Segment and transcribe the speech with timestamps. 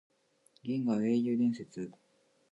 [0.63, 1.91] 銀河英雄伝説